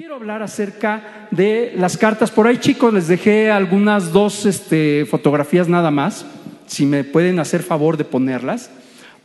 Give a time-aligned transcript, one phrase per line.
[0.00, 2.30] Quiero hablar acerca de las cartas.
[2.30, 6.24] Por ahí, chicos, les dejé algunas dos este, fotografías nada más,
[6.66, 8.70] si me pueden hacer favor de ponerlas,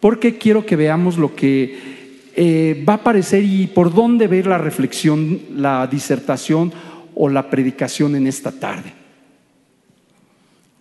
[0.01, 4.57] porque quiero que veamos lo que eh, va a aparecer y por dónde ver la
[4.57, 6.73] reflexión, la disertación
[7.15, 8.91] o la predicación en esta tarde.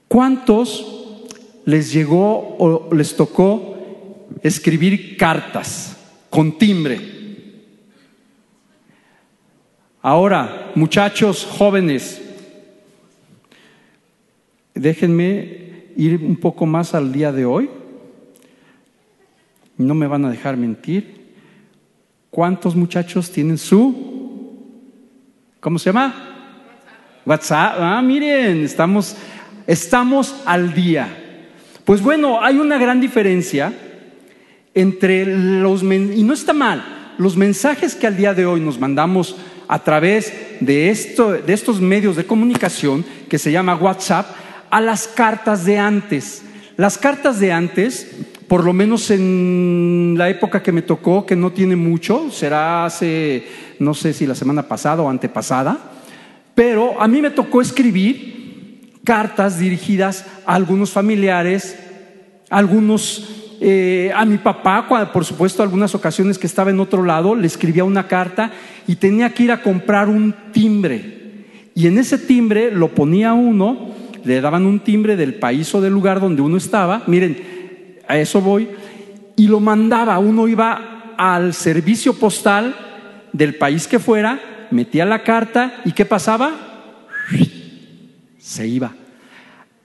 [0.08, 1.22] ¿Cuántos
[1.66, 5.96] les llegó o les tocó escribir cartas
[6.30, 7.13] con timbre?
[10.06, 12.20] Ahora, muchachos jóvenes,
[14.74, 17.70] déjenme ir un poco más al día de hoy.
[19.78, 21.32] No me van a dejar mentir.
[22.28, 24.60] ¿Cuántos muchachos tienen su...
[25.60, 26.14] ¿Cómo se llama?
[27.24, 27.76] WhatsApp.
[27.78, 29.16] Ah, miren, estamos,
[29.66, 31.08] estamos al día.
[31.86, 33.72] Pues bueno, hay una gran diferencia
[34.74, 35.82] entre los...
[35.82, 37.14] Y no está mal.
[37.16, 39.34] Los mensajes que al día de hoy nos mandamos
[39.68, 44.26] a través de, esto, de estos medios de comunicación que se llama WhatsApp
[44.70, 46.42] a las cartas de antes.
[46.76, 48.08] Las cartas de antes,
[48.48, 53.46] por lo menos en la época que me tocó, que no tiene mucho, será hace,
[53.78, 55.92] no sé si la semana pasada o antepasada,
[56.54, 61.76] pero a mí me tocó escribir cartas dirigidas a algunos familiares,
[62.50, 67.46] algunos eh, a mi papá, por supuesto, algunas ocasiones que estaba en otro lado, le
[67.46, 68.50] escribía una carta
[68.86, 71.44] y tenía que ir a comprar un timbre.
[71.74, 73.90] Y en ese timbre lo ponía uno,
[74.24, 77.36] le daban un timbre del país o del lugar donde uno estaba, miren,
[78.08, 78.68] a eso voy,
[79.36, 82.74] y lo mandaba, uno iba al servicio postal
[83.32, 86.52] del país que fuera, metía la carta y ¿qué pasaba?
[88.38, 88.92] Se iba.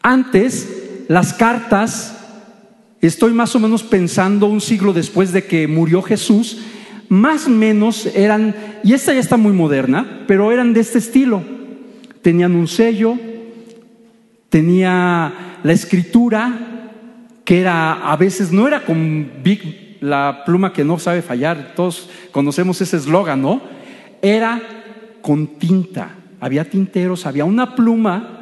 [0.02, 2.19] Antes, las cartas
[3.08, 6.60] estoy más o menos pensando un siglo después de que murió Jesús,
[7.08, 11.42] más o menos eran, y esta ya está muy moderna, pero eran de este estilo.
[12.22, 13.18] Tenían un sello,
[14.50, 16.92] tenía la escritura,
[17.46, 22.10] que era, a veces no era con Big, la pluma que no sabe fallar, todos
[22.32, 23.62] conocemos ese eslogan, ¿no?
[24.22, 24.62] Era
[25.22, 28.39] con tinta, había tinteros, había una pluma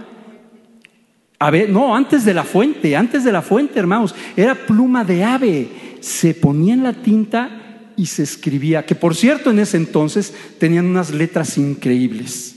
[1.39, 5.23] a ver, no, antes de la fuente, antes de la fuente, hermanos, era pluma de
[5.23, 5.69] ave.
[5.99, 10.85] Se ponía en la tinta y se escribía, que por cierto en ese entonces tenían
[10.85, 12.55] unas letras increíbles,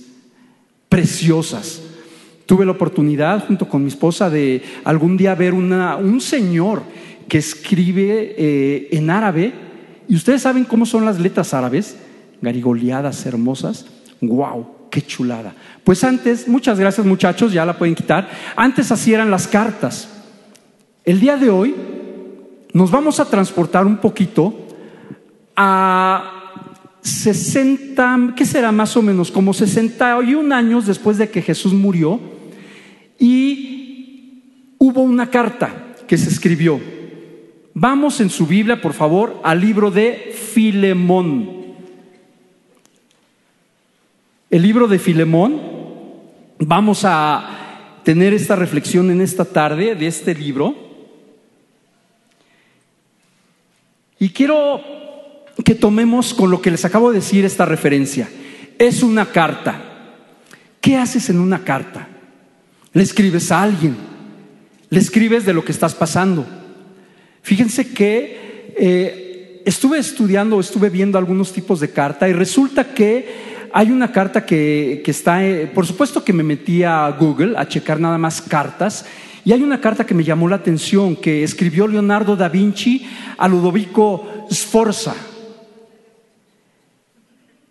[0.88, 1.82] preciosas.
[2.46, 6.82] Tuve la oportunidad junto con mi esposa de algún día ver una, un señor
[7.28, 9.52] que escribe eh, en árabe,
[10.08, 11.96] y ustedes saben cómo son las letras árabes,
[12.42, 13.86] garigoleadas, hermosas.
[14.20, 14.79] ¡Wow!
[14.90, 15.54] Qué chulada.
[15.84, 18.28] Pues antes, muchas gracias muchachos, ya la pueden quitar.
[18.56, 20.08] Antes así eran las cartas.
[21.04, 21.74] El día de hoy
[22.72, 24.68] nos vamos a transportar un poquito
[25.56, 26.40] a
[27.02, 29.30] 60, ¿qué será más o menos?
[29.30, 32.20] Como 61 años después de que Jesús murió
[33.18, 36.80] y hubo una carta que se escribió.
[37.74, 41.59] Vamos en su Biblia, por favor, al libro de Filemón.
[44.50, 45.60] El libro de Filemón,
[46.58, 50.74] vamos a tener esta reflexión en esta tarde de este libro.
[54.18, 54.82] Y quiero
[55.64, 58.28] que tomemos con lo que les acabo de decir esta referencia.
[58.76, 59.84] Es una carta.
[60.80, 62.08] ¿Qué haces en una carta?
[62.92, 63.96] Le escribes a alguien,
[64.88, 66.44] le escribes de lo que estás pasando.
[67.42, 73.90] Fíjense que eh, estuve estudiando, estuve viendo algunos tipos de carta y resulta que hay
[73.90, 78.18] una carta que, está, eh, por supuesto que me metí a Google a checar nada
[78.18, 79.06] más cartas,
[79.44, 83.08] y hay una carta que me llamó la atención, que escribió Leonardo da Vinci
[83.38, 85.14] a Ludovico Sforza.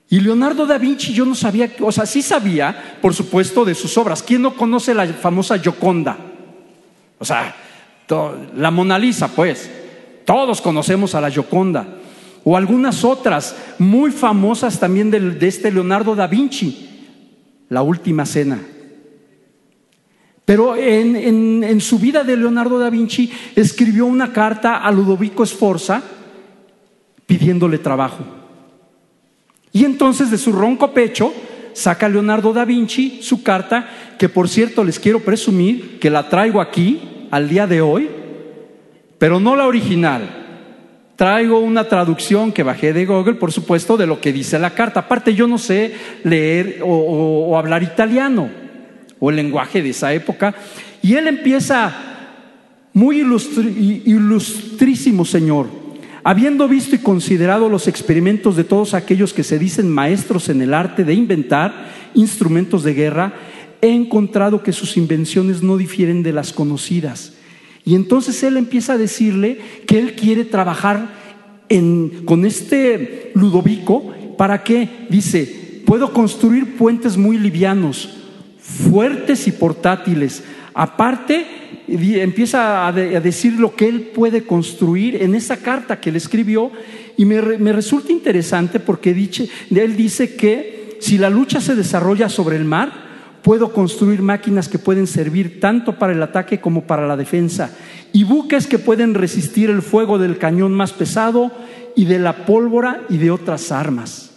[0.09, 3.95] Y Leonardo da Vinci yo no sabía, o sea, sí sabía, por supuesto, de sus
[3.97, 4.23] obras.
[4.23, 6.17] ¿Quién no conoce la famosa Gioconda?
[7.19, 7.55] O sea,
[8.55, 9.69] la Mona Lisa, pues.
[10.25, 11.98] Todos conocemos a la Gioconda
[12.43, 16.89] o algunas otras muy famosas también de, este Leonardo da Vinci,
[17.69, 18.59] La Última Cena.
[20.45, 26.01] Pero en, su vida de Leonardo da Vinci escribió una carta a Ludovico Sforza
[27.27, 28.25] pidiéndole trabajo.
[29.71, 31.31] Y entonces de su ronco pecho
[31.73, 36.59] saca Leonardo da Vinci su carta, que por cierto les quiero presumir que la traigo
[36.61, 38.09] aquí al día de hoy,
[39.19, 40.38] pero no la original,
[41.19, 45.01] Traigo una traducción que bajé de Google, por supuesto, de lo que dice la carta.
[45.01, 45.93] Aparte, yo no sé
[46.23, 48.49] leer o, hablar italiano
[49.19, 50.55] o el lenguaje de esa época.
[51.01, 51.93] Y él empieza,
[52.93, 55.67] muy ilustrísimo Señor,
[56.23, 60.73] habiendo visto y considerado los experimentos de todos aquellos que se dicen maestros en el
[60.73, 63.33] arte de inventar instrumentos de guerra,
[63.81, 67.33] he encontrado que sus invenciones no difieren de las conocidas.
[67.89, 69.57] Y entonces él empieza a decirle
[69.87, 71.09] que él quiere trabajar
[72.25, 78.15] con este Ludovico para que, dice, puedo construir puentes muy livianos,
[78.59, 80.43] fuertes y portátiles.
[80.75, 81.47] Aparte,
[81.87, 86.71] empieza a, decir lo que él puede construir en esa carta que le escribió
[87.17, 92.65] y me, resulta interesante porque él dice que si la lucha se desarrolla sobre el
[92.65, 93.08] mar,
[93.41, 97.71] puedo construir máquinas que pueden servir tanto para el ataque como para la defensa
[98.11, 101.51] y buques que pueden resistir el fuego del cañón más pesado
[101.95, 104.31] y de la pólvora y de otras armas.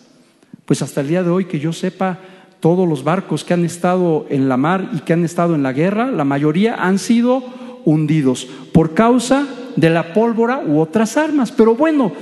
[0.65, 2.19] Pues hasta el día de hoy que yo sepa,
[2.61, 5.73] todos los barcos que han estado en la mar y que han estado en la
[5.73, 7.43] guerra, la mayoría han sido
[7.85, 11.51] hundidos por causa de la pólvora u otras armas.
[11.51, 12.13] Pero bueno,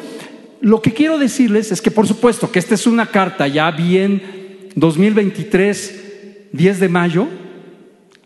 [0.60, 4.70] lo que quiero decirles es que por supuesto que esta es una carta ya bien
[4.76, 6.09] 2023
[6.52, 7.28] 10 de mayo,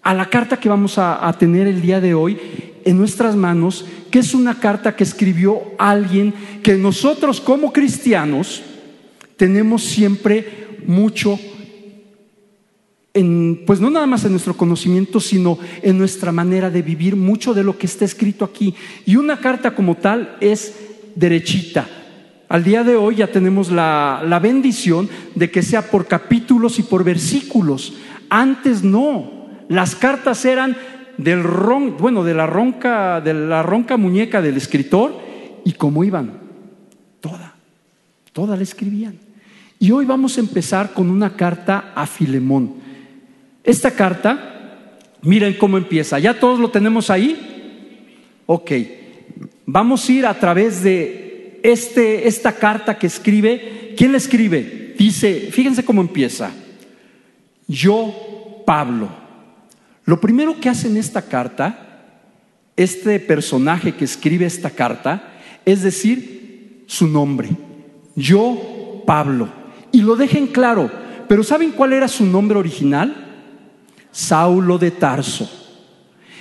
[0.03, 2.39] a la carta que vamos a, tener el día de hoy
[2.85, 8.63] en nuestras manos, que es una carta que escribió alguien que nosotros como cristianos
[9.37, 11.39] tenemos siempre mucho
[13.15, 17.55] en, pues no nada más en nuestro conocimiento, sino en nuestra manera de vivir mucho
[17.55, 18.75] de lo que está escrito aquí.
[19.07, 20.75] Y una carta como tal es
[21.15, 21.89] derechita.
[22.49, 26.83] Al día de hoy ya tenemos la, la bendición de que sea por capítulos y
[26.83, 27.95] por versículos.
[28.29, 29.49] Antes no.
[29.69, 30.77] Las cartas eran
[31.17, 35.21] del ron, bueno, de la ronca, de la ronca muñeca del escritor
[35.65, 36.39] y cómo iban.
[37.21, 37.55] Toda,
[38.33, 39.19] toda la escribían.
[39.79, 42.75] Y hoy vamos a empezar con una carta a Filemón.
[43.63, 46.19] Esta carta, miren cómo empieza.
[46.19, 48.43] ¿Ya todos lo tenemos ahí?
[48.47, 48.73] Ok.
[49.67, 53.95] Vamos a ir a través de este, esta carta que escribe.
[53.97, 54.95] ¿Quién la escribe?
[54.99, 56.53] Dice, fíjense cómo empieza
[57.67, 59.09] yo, Pablo.
[60.05, 62.03] Lo primero que hace en esta carta,
[62.77, 65.33] este personaje que escribe esta carta,
[65.65, 67.51] es decir su nombre.
[68.15, 69.49] Yo, Pablo.
[69.93, 70.91] Y lo dejen claro,
[71.29, 73.15] pero ¿saben cuál era su nombre original?
[74.11, 75.51] Saulo de Tarso.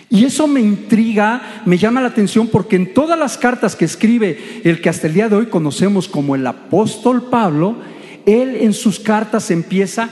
[0.09, 4.61] Y eso me intriga, me llama la atención porque en todas las cartas que escribe
[4.63, 7.77] el que hasta el día de hoy conocemos como el apóstol Pablo,
[8.25, 10.09] él en sus cartas empieza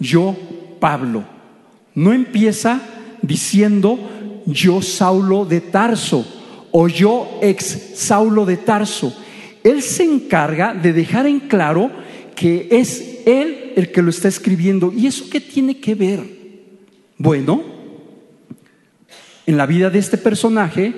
[0.00, 0.36] yo
[0.84, 1.24] Pablo.
[1.94, 2.78] No empieza
[3.22, 3.98] diciendo
[4.44, 6.26] yo Saulo de Tarso
[6.72, 9.16] o yo ex Saulo de Tarso.
[9.62, 11.90] Él se encarga de dejar en claro
[12.36, 14.92] que es él el que lo está escribiendo.
[14.94, 16.20] ¿Y eso qué tiene que ver?
[17.16, 17.62] Bueno,
[19.46, 20.92] en la vida de este personaje,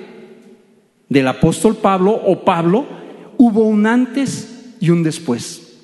[1.07, 2.85] del apóstol Pablo o Pablo,
[3.37, 5.77] hubo un antes y un después.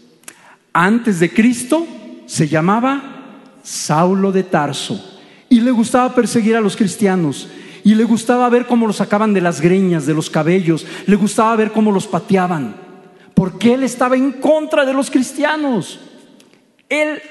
[0.74, 1.88] Antes de Cristo
[2.26, 3.13] se llamaba
[3.64, 5.02] Saulo de Tarso.
[5.50, 7.48] Y le gustaba perseguir a los cristianos.
[7.84, 10.86] Y le gustaba ver cómo los sacaban de las greñas, de los cabellos.
[11.08, 12.76] Le gustaba ver cómo los pateaban.
[13.34, 16.00] Porque él estaba en contra de los cristianos.
[16.90, 17.22] Él,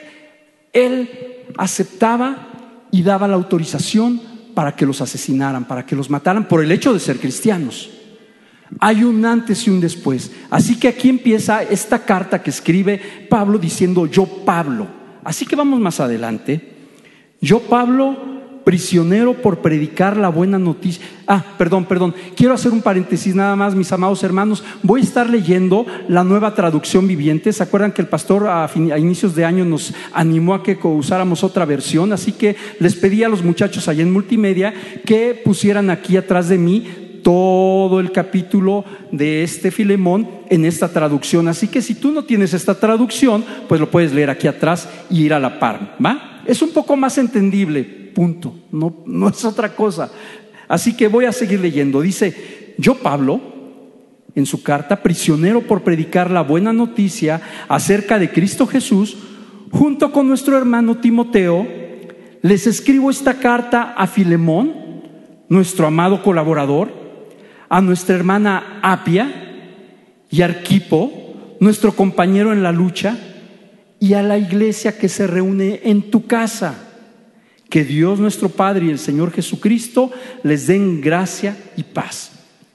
[0.73, 2.49] él aceptaba
[2.91, 4.21] y daba la autorización
[4.55, 7.91] para que los asesinaran, para que los mataran por el hecho de ser cristianos.
[8.79, 10.31] Hay un antes y un después.
[10.51, 15.81] Así que aquí empieza esta carta que escribe Pablo diciendo, yo Pablo Así que vamos
[15.81, 16.73] más adelante.
[17.41, 18.17] Yo, Pablo,
[18.65, 21.05] prisionero por predicar la buena noticia.
[21.27, 22.15] Ah, perdón, perdón.
[22.37, 24.65] Quiero hacer un paréntesis nada más, mis amados hermanos.
[24.83, 27.53] Voy a estar leyendo la nueva traducción viviente.
[27.53, 31.65] ¿Se acuerdan que el pastor a, inicios de año nos animó a que usáramos otra
[31.65, 32.13] versión?
[32.13, 34.75] Así que les pedí a los muchachos allá en multimedia
[35.05, 41.49] que pusieran aquí atrás de mí todo el capítulo de este Filemón en esta traducción.
[41.49, 45.23] Así que si tú no tienes esta traducción, pues lo puedes leer aquí atrás y
[45.23, 45.97] ir a la par.
[46.05, 46.43] ¿Va?
[46.47, 48.55] Es un poco más entendible, punto.
[48.71, 50.11] No, no es otra cosa.
[50.69, 52.01] Así que voy a seguir leyendo.
[52.01, 53.41] Dice, yo Pablo,
[54.35, 59.17] en su carta, prisionero por predicar la buena noticia acerca de Cristo Jesús,
[59.71, 61.67] junto con nuestro hermano Timoteo,
[62.43, 64.73] les escribo esta carta a Filemón,
[65.49, 67.02] nuestro amado colaborador,
[67.73, 69.33] a nuestra hermana Apia
[70.29, 73.17] y Arquipo, nuestro compañero en la lucha,
[73.99, 76.75] y a la iglesia que se reúne en tu casa.
[77.71, 80.11] Que Dios nuestro Padre y el Señor Jesucristo
[80.43, 82.33] les den gracia y paz.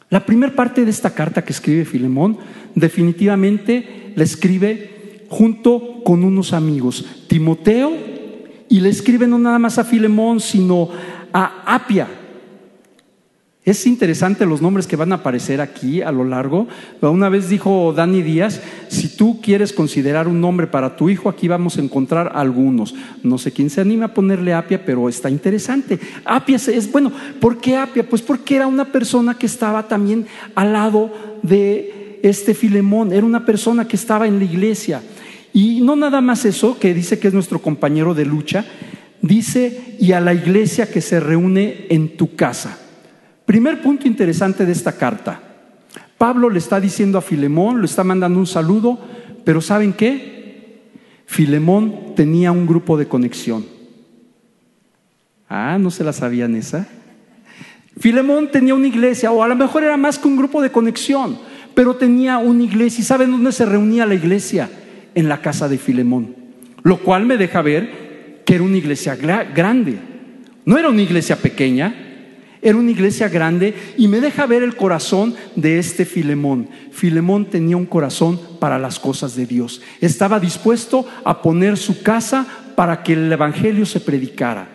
[0.09, 2.39] La primera parte de esta carta que escribe Filemón
[2.73, 7.93] definitivamente la escribe junto con unos amigos, Timoteo,
[8.67, 10.89] y le escribe no nada más a Filemón, sino
[11.31, 12.07] a Apia,
[13.67, 16.69] Es interesante los nombres que van a aparecer aquí a lo largo.
[17.01, 21.49] Una vez dijo Dani Díaz, si tú quieres considerar un nombre para tu hijo, aquí
[21.49, 22.95] vamos a encontrar algunos.
[23.23, 25.99] No sé quién se anima a ponerle Apia, pero está interesante.
[26.23, 28.07] Apia es, bueno, ¿por qué Apia?
[28.07, 31.11] Pues porque era una persona que estaba también al lado
[31.43, 35.01] de este Filemón, era una persona que estaba en la iglesia.
[35.51, 38.63] Y no nada más eso, que dice que es nuestro compañero de lucha,
[39.21, 42.85] dice, y a la iglesia que se reúne en tu casa.
[43.47, 45.39] Primer punto interesante de esta carta.
[46.17, 48.99] Pablo le está diciendo a Filemón, le está mandando un saludo,
[49.45, 50.81] pero ¿saben qué?
[51.25, 53.65] Filemón tenía un grupo de conexión.
[55.47, 56.89] Ah, no se la sabían esa.
[57.97, 61.39] Filemón tenía una iglesia, o a lo mejor era más que un grupo de conexión,
[61.73, 62.99] pero tenía una iglesia.
[62.99, 64.69] ¿Y saben dónde se reunía la iglesia?
[65.15, 66.35] En la casa de Filemón.
[66.83, 69.99] Lo cual me deja ver que era una iglesia grande.
[70.65, 72.06] No era una iglesia pequeña,
[72.61, 76.69] era una iglesia grande y me deja ver el corazón de este Filemón.
[76.91, 79.81] Filemón tenía un corazón para las cosas de Dios.
[80.01, 82.45] Estaba dispuesto a poner su casa
[82.75, 84.67] para que el Evangelio se predicara.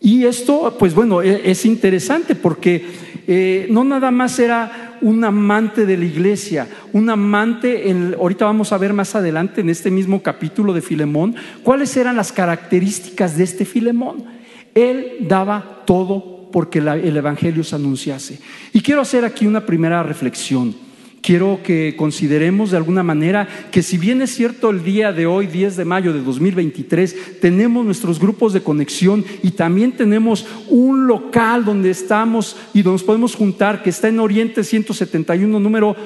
[0.00, 2.84] Y esto, pues bueno, e, es interesante porque
[3.26, 8.78] eh, no nada más era un amante de la iglesia, un amante, ahorita vamos a
[8.78, 13.64] ver más adelante en este mismo capítulo de Filemón, cuáles eran las características de este
[13.64, 14.24] Filemón.
[14.74, 18.38] Él daba todo porque el Evangelio se anunciase.
[18.72, 20.72] Y quiero hacer aquí una primera reflexión.
[21.20, 25.48] Quiero que consideremos de alguna manera que si bien es cierto el día de hoy,
[25.48, 31.64] 10 de mayo de 2023, tenemos nuestros grupos de conexión y también tenemos un local
[31.64, 35.96] donde estamos y donde nos podemos juntar, que está en Oriente 171, número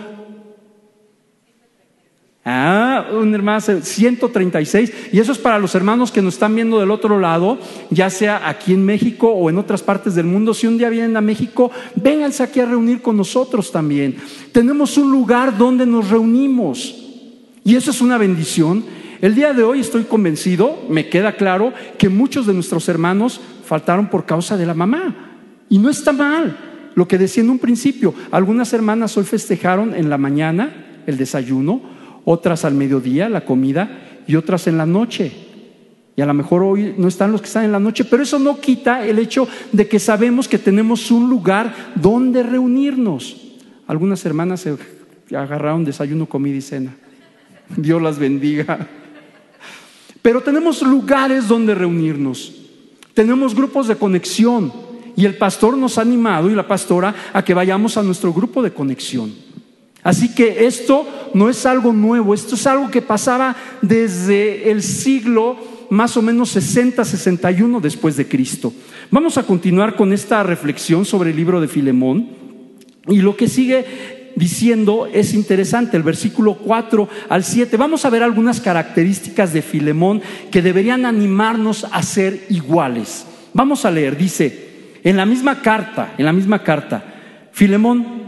[2.51, 4.93] Ah, un hermano 136.
[5.13, 7.59] Y eso es para los hermanos que nos están viendo del otro lado,
[7.91, 10.55] ya sea aquí en México o en otras partes del mundo.
[10.55, 14.17] Si un día vienen a México, vénganse aquí a reunir con nosotros también.
[14.51, 16.97] Tenemos un lugar donde nos reunimos.
[17.65, 18.83] Y eso es una bendición.
[19.21, 24.09] El día de hoy estoy convencido, me queda claro, que muchos de nuestros hermanos faltaron
[24.09, 25.37] por causa de la mamá.
[25.69, 26.57] Y no está mal.
[26.95, 31.98] Lo que decía en un principio, algunas hermanas hoy festejaron en la mañana el desayuno
[32.31, 35.33] otras al mediodía, la comida, y otras en la noche.
[36.15, 38.39] Y a lo mejor hoy no están los que están en la noche, pero eso
[38.39, 43.37] no quita el hecho de que sabemos que tenemos un lugar donde reunirnos.
[43.87, 44.77] Algunas hermanas se
[45.35, 46.95] agarraron desayuno, comida y cena.
[47.75, 48.87] Dios las bendiga.
[50.21, 52.53] Pero tenemos lugares donde reunirnos.
[53.15, 54.71] Tenemos grupos de conexión.
[55.17, 58.63] Y el pastor nos ha animado y la pastora a que vayamos a nuestro grupo
[58.63, 59.48] de conexión.
[60.03, 65.57] Así que esto no es algo nuevo, esto es algo que pasaba desde el siglo
[65.91, 68.73] más o menos 60, 61 después de Cristo.
[69.11, 72.29] Vamos a continuar con esta reflexión sobre el libro de Filemón
[73.07, 77.77] y lo que sigue diciendo es interesante, el versículo 4 al 7.
[77.77, 83.27] Vamos a ver algunas características de Filemón que deberían animarnos a ser iguales.
[83.53, 84.69] Vamos a leer, dice,
[85.03, 87.03] en la misma carta, en la misma carta,
[87.51, 88.28] Filemón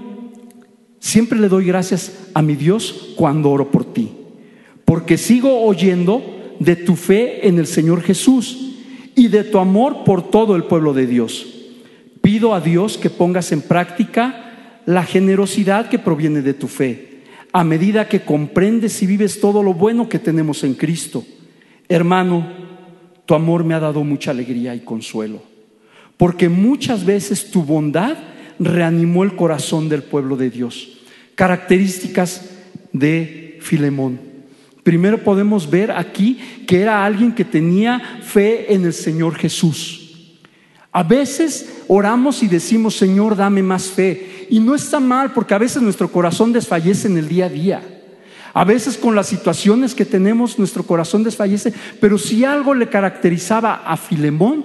[1.00, 4.12] Siempre le doy gracias a mi Dios cuando oro por ti,
[4.84, 6.22] porque sigo oyendo
[6.60, 8.76] de tu fe en el Señor Jesús
[9.16, 11.46] y de tu amor por todo el pueblo de Dios.
[12.20, 17.64] Pido a Dios que pongas en práctica la generosidad que proviene de tu fe, a
[17.64, 21.24] medida que comprendes y vives todo lo bueno que tenemos en Cristo.
[21.88, 22.46] Hermano,
[23.24, 25.42] tu amor me ha dado mucha alegría y consuelo,
[26.18, 28.18] porque muchas veces tu bondad
[28.60, 31.00] reanimó el corazón del pueblo de Dios.
[31.34, 32.50] Características
[32.92, 34.20] de Filemón.
[34.82, 40.36] Primero podemos ver aquí que era alguien que tenía fe en el Señor Jesús.
[40.92, 44.46] A veces oramos y decimos, Señor, dame más fe.
[44.50, 47.82] Y no está mal porque a veces nuestro corazón desfallece en el día a día.
[48.52, 53.82] A veces con las situaciones que tenemos nuestro corazón desfallece, pero si algo le caracterizaba
[53.86, 54.64] a Filemón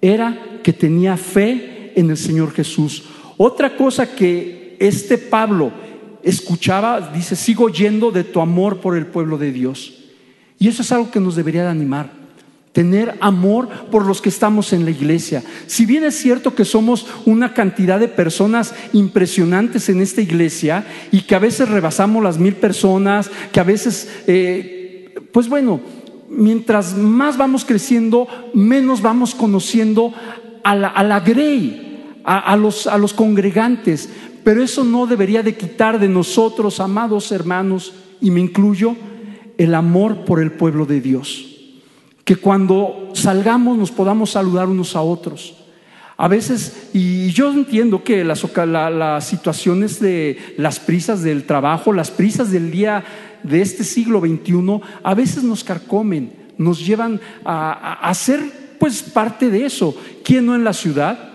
[0.00, 3.04] era que tenía fe en el Señor Jesús.
[3.36, 5.72] Otra cosa que este Pablo
[6.22, 9.94] escuchaba, dice, sigo yendo de tu amor por el pueblo de Dios.
[10.58, 12.10] Y eso es algo que nos debería de animar.
[12.72, 15.42] Tener amor por los que estamos en la iglesia.
[15.66, 21.22] Si bien es cierto que somos una cantidad de personas impresionantes en esta iglesia y
[21.22, 25.80] que a veces rebasamos las mil personas, que a veces, eh, pues bueno,
[26.30, 30.14] mientras más vamos creciendo, menos vamos conociendo
[30.64, 34.08] a la, a grey, a, los, a los congregantes,
[34.44, 38.96] pero eso no debería de quitar de nosotros, amados hermanos, y me incluyo,
[39.58, 41.46] el amor por el pueblo de Dios.
[42.24, 45.56] Que cuando salgamos nos podamos saludar unos a otros.
[46.16, 52.10] A veces, y yo entiendo que las, las situaciones de las prisas del trabajo, las
[52.10, 53.04] prisas del día
[53.42, 58.40] de este siglo XXI, a veces nos carcomen, nos llevan a, a, ser
[58.80, 59.94] pues parte de eso.
[60.24, 61.30] ¿Quién no en la ciudad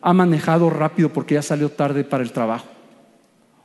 [0.00, 2.66] ha manejado rápido porque ya salió tarde para el trabajo?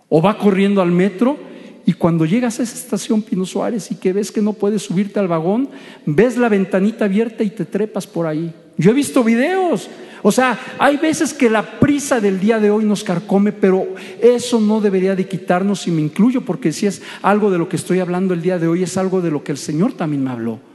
[0.09, 1.37] O va corriendo al metro
[1.85, 5.19] y cuando llegas a esa estación Pino Suárez y que ves que no puedes subirte
[5.19, 5.69] al vagón,
[6.05, 8.53] ves la ventanita abierta y te trepas por ahí.
[8.77, 9.89] Yo he visto videos
[10.21, 13.87] o sea, hay veces que la prisa del día de hoy nos carcome, pero
[14.21, 17.77] eso no debería de quitarnos y me incluyo, porque si es algo de lo que
[17.77, 20.31] estoy hablando el día de hoy, es algo de lo que el Señor también me
[20.31, 20.68] habló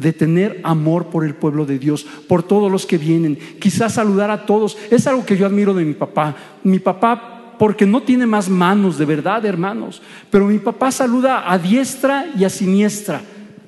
[0.00, 4.30] de tener amor por el pueblo de Dios, por todos los que vienen, quizás saludar
[4.30, 4.76] a todos.
[4.90, 6.34] Es algo que yo admiro de mi papá.
[6.64, 11.58] Mi papá, porque no tiene más manos, de verdad, hermanos, pero mi papá saluda a
[11.58, 13.20] diestra y a siniestra.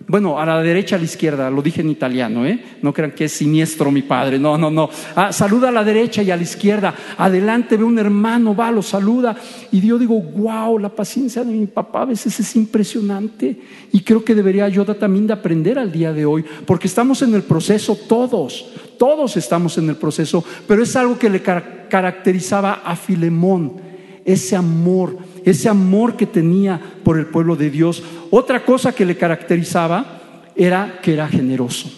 [0.07, 2.63] Bueno, a la derecha, a la izquierda, lo dije en italiano, ¿eh?
[2.83, 4.89] No crean que es siniestro mi padre, no, no, no.
[5.15, 6.95] Ah, saluda a la derecha y a la izquierda.
[7.19, 9.37] Adelante ve un hermano, va, lo saluda.
[9.71, 13.61] Y yo digo, wow, la paciencia de mi papá a veces es impresionante.
[13.93, 17.35] Y creo que debería yo también de aprender al día de hoy, porque estamos en
[17.35, 18.67] el proceso todos,
[18.99, 23.81] todos estamos en el proceso, pero es algo que le caracterizaba a Filemón,
[24.25, 28.03] ese amor ese amor que tenía por el pueblo de Dios.
[28.31, 30.21] Otra cosa que le caracterizaba
[30.57, 31.91] era que era generoso.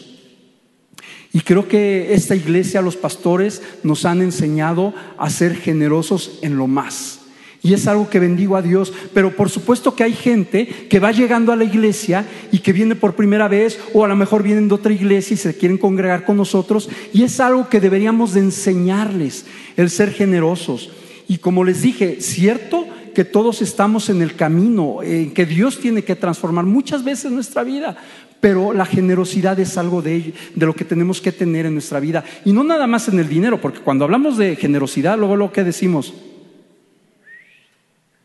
[1.32, 6.68] Y creo que esta iglesia, los pastores, nos han enseñado a ser generosos en lo
[6.68, 7.22] más.
[7.60, 8.92] Y es algo que bendigo a Dios.
[9.12, 12.94] Pero por supuesto que hay gente que va llegando a la iglesia y que viene
[12.94, 16.24] por primera vez o a lo mejor vienen de otra iglesia y se quieren congregar
[16.24, 16.88] con nosotros.
[17.12, 19.46] Y es algo que deberíamos de enseñarles,
[19.76, 20.90] el ser generosos.
[21.26, 26.02] Y como les dije, cierto que todos estamos en el camino, en que Dios tiene
[26.02, 27.96] que transformar muchas veces nuestra vida,
[28.40, 32.24] pero la generosidad es algo de, de lo que tenemos que tener en nuestra vida.
[32.44, 35.64] Y no nada más en el dinero, porque cuando hablamos de generosidad, luego lo que
[35.64, 36.12] decimos,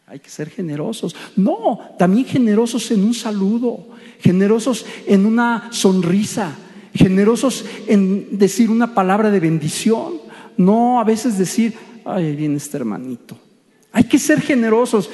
[0.10, 1.16] hay que ser generosos.
[1.36, 3.88] No, también generosos en un saludo,
[4.20, 6.56] generosos en una sonrisa,
[6.94, 10.14] generosos en decir una palabra de bendición.
[10.58, 13.38] No a veces decir, ay, viene este hermanito.
[13.92, 15.10] Hay que ser generosos.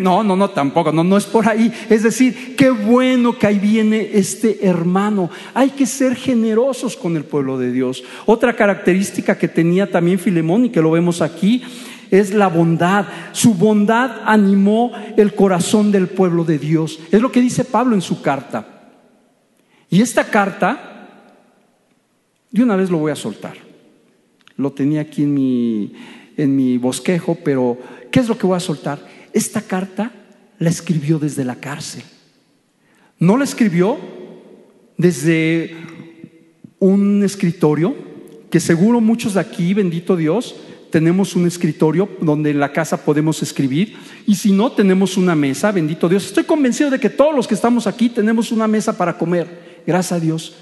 [0.00, 1.72] No, no, no, tampoco, no, no es por ahí.
[1.88, 5.30] Es decir, qué bueno que ahí viene este hermano.
[5.54, 8.02] Hay que ser generosos con el pueblo de Dios.
[8.26, 11.62] Otra característica que tenía también Filemón y que lo vemos aquí
[12.10, 13.06] es la bondad.
[13.32, 16.98] Su bondad animó el corazón del pueblo de Dios.
[17.10, 18.66] Es lo que dice Pablo en su carta.
[19.88, 21.32] Y esta carta,
[22.50, 23.54] de una vez lo voy a soltar.
[24.56, 25.92] Lo tenía aquí en mi,
[26.36, 27.78] en mi bosquejo, pero
[28.10, 28.98] ¿qué es lo que voy a soltar?
[29.32, 30.12] Esta carta
[30.58, 32.02] la escribió desde la cárcel.
[33.18, 33.98] No la escribió
[34.96, 35.76] desde
[36.78, 37.94] un escritorio,
[38.50, 40.54] que seguro muchos de aquí, bendito Dios,
[40.90, 43.96] tenemos un escritorio donde en la casa podemos escribir
[44.26, 46.26] y si no tenemos una mesa, bendito Dios.
[46.26, 50.12] Estoy convencido de que todos los que estamos aquí tenemos una mesa para comer, gracias
[50.12, 50.54] a Dios.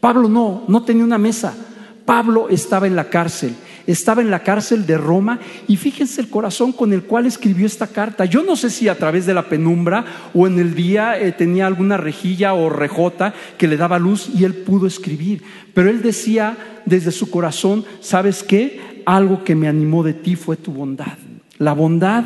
[0.00, 1.56] Pablo no, no tenía una mesa.
[2.04, 3.54] Pablo estaba en la cárcel
[3.92, 7.86] estaba en la cárcel de Roma y fíjense el corazón con el cual escribió esta
[7.86, 8.26] carta.
[8.26, 11.66] Yo no sé si a través de la penumbra o en el día eh, tenía
[11.66, 16.82] alguna rejilla o rejota que le daba luz y él pudo escribir, pero él decía
[16.84, 19.02] desde su corazón, ¿sabes qué?
[19.06, 21.16] Algo que me animó de ti fue tu bondad.
[21.56, 22.24] La bondad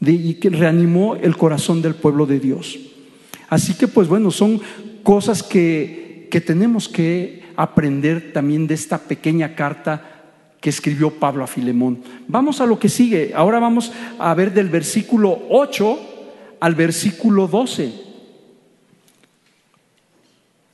[0.00, 2.78] y que reanimó el corazón del pueblo de Dios.
[3.50, 4.62] Así que pues bueno, son
[5.02, 10.14] cosas que, que tenemos que aprender también de esta pequeña carta
[10.60, 12.02] que escribió Pablo a Filemón.
[12.26, 13.32] Vamos a lo que sigue.
[13.34, 15.98] Ahora vamos a ver del versículo 8
[16.60, 17.92] al versículo 12.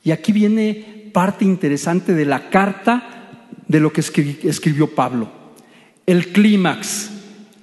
[0.03, 5.29] Y aquí viene parte interesante de la carta de lo que escribió Pablo.
[6.05, 7.11] El clímax,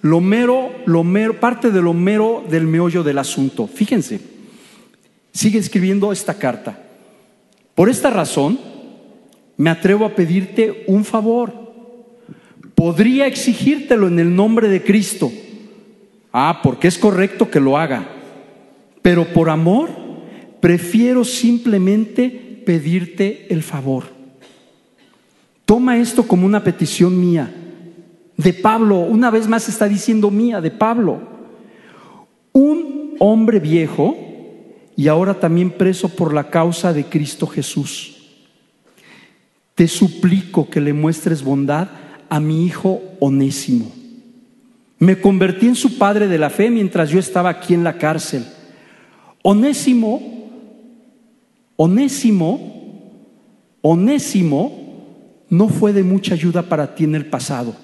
[0.00, 3.68] lo mero, lo mero, parte de lo mero del meollo del asunto.
[3.68, 4.20] Fíjense,
[5.32, 6.82] sigue escribiendo esta carta.
[7.74, 8.58] Por esta razón,
[9.56, 11.61] me atrevo a pedirte un favor
[12.74, 15.30] podría exigírtelo en el nombre de Cristo.
[16.32, 18.08] Ah, porque es correcto que lo haga.
[19.02, 19.90] Pero por amor,
[20.60, 24.04] prefiero simplemente pedirte el favor.
[25.64, 27.52] Toma esto como una petición mía.
[28.36, 31.20] De Pablo, una vez más está diciendo mía, de Pablo.
[32.52, 34.16] Un hombre viejo
[34.96, 38.18] y ahora también preso por la causa de Cristo Jesús.
[39.74, 41.88] Te suplico que le muestres bondad
[42.32, 43.92] a mi hijo Onésimo.
[44.98, 48.46] Me convertí en su padre de la fe mientras yo estaba aquí en la cárcel.
[49.42, 50.48] Onésimo,
[51.76, 53.28] Onésimo,
[53.82, 57.76] Onésimo no fue de mucha ayuda para ti en el pasado,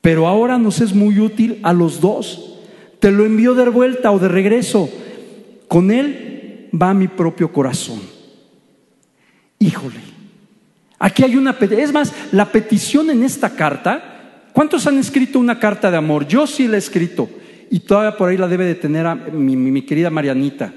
[0.00, 2.60] pero ahora nos es muy útil a los dos.
[2.98, 4.88] Te lo envío de vuelta o de regreso.
[5.68, 8.00] Con él va mi propio corazón.
[9.58, 10.00] Híjole,
[11.02, 11.50] aquí hay una...
[11.50, 16.26] Es más, la petición en esta carta, ¿cuántos han escrito una carta de amor?
[16.26, 17.28] Yo sí la he escrito
[17.70, 20.72] y todavía por ahí la debe de tener a mi, querida Marianita.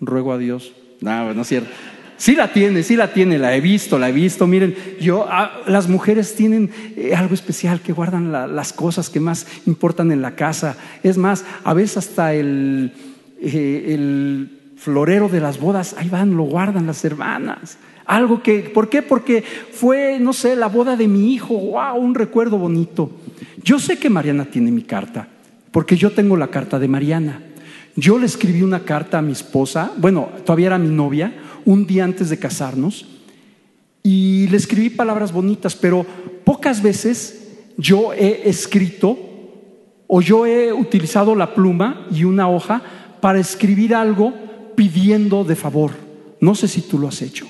[0.00, 0.72] Ruego a Dios.
[1.00, 1.70] No, no es cierto.
[2.18, 4.46] Sí la tiene, sí la tiene, la he visto, la he visto.
[4.46, 9.46] Miren, yo, ah, las mujeres tienen eh, algo especial que guardan las cosas que más
[9.66, 10.76] importan en la casa.
[11.02, 12.92] Es más, a veces hasta el,
[13.40, 17.78] eh, el florero de las bodas, ahí van, lo guardan las hermanas.
[18.08, 19.02] Algo que, ¿por qué?
[19.02, 23.10] Porque fue, no sé, la boda de mi hijo, wow, un recuerdo bonito.
[23.62, 25.28] Yo sé que Mariana tiene mi carta,
[25.70, 27.42] porque yo tengo la carta de Mariana.
[27.94, 31.34] Yo le escribí una carta a mi esposa, bueno, todavía era mi novia,
[31.66, 33.06] un día antes de casarnos
[34.02, 36.06] y le escribí palabras bonitas, pero
[36.44, 39.18] pocas veces yo he escrito
[40.06, 42.80] o yo he utilizado la pluma y una hoja
[43.20, 44.32] para escribir algo
[44.74, 45.90] pidiendo de favor.
[46.40, 47.46] No sé si tú lo has hecho,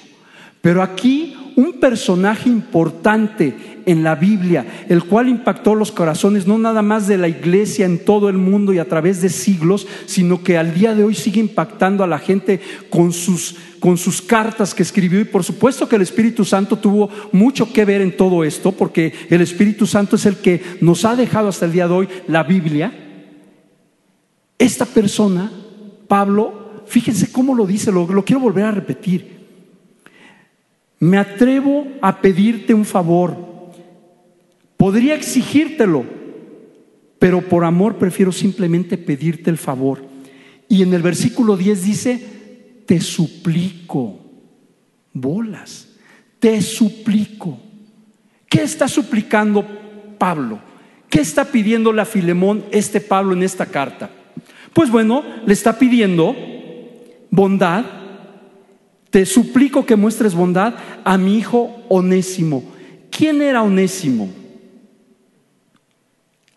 [0.61, 6.83] pero aquí un personaje importante en la Biblia, el cual impactó los corazones no nada
[6.83, 10.59] más de la iglesia en todo el mundo y a través de siglos, sino que
[10.59, 14.83] al día de hoy sigue impactando a la gente con sus, con sus cartas que
[14.83, 15.21] escribió.
[15.21, 19.13] Y por supuesto que el Espíritu Santo tuvo mucho que ver en todo esto, porque
[19.31, 22.45] el Espíritu Santo es el que nos ha dejado hasta el día de hoy la
[22.45, 22.93] Biblia.
[24.59, 25.51] Esta persona,
[26.07, 29.38] Pablo, fíjense cómo lo dice, lo, lo quiero volver a repetir.
[31.01, 33.37] Me atrevo a pedirte un favor.
[34.77, 36.05] Podría exigírtelo,
[37.19, 40.05] pero por amor prefiero simplemente pedirte el favor.
[40.69, 42.23] Y en el versículo 10 dice,
[42.87, 44.19] te suplico,
[45.13, 45.89] bolas,
[46.39, 47.59] te suplico.
[48.49, 49.67] ¿Qué está suplicando
[50.19, 50.61] Pablo?
[51.09, 54.11] ¿Qué está pidiéndole a Filemón este Pablo en esta carta?
[54.73, 56.37] Pues bueno, le está pidiendo
[57.31, 57.85] bondad,
[59.11, 62.63] te suplico que muestres bondad a mi hijo Onésimo.
[63.11, 64.29] ¿Quién era Onésimo?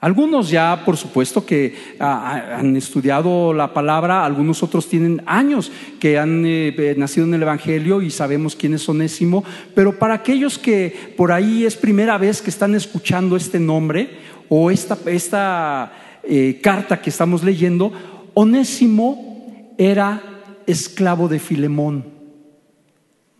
[0.01, 5.71] Algunos ya, por supuesto, que ah, ah, han estudiado la palabra, algunos otros tienen años
[5.99, 9.43] que han eh, eh, nacido en el Evangelio y sabemos quién es Onésimo,
[9.75, 14.17] pero para aquellos que por ahí es primera vez que están escuchando este nombre
[14.49, 15.91] o esta,
[16.23, 17.91] eh, carta que estamos leyendo,
[18.33, 20.19] Onésimo era
[20.65, 22.20] esclavo de Filemón